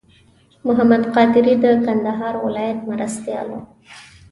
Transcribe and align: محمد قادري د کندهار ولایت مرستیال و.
محمد 0.65 1.03
قادري 1.15 1.53
د 1.63 1.65
کندهار 1.85 2.33
ولایت 2.45 2.79
مرستیال 2.89 3.47
و. 3.49 3.55